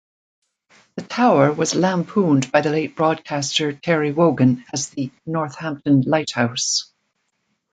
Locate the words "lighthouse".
6.07-6.91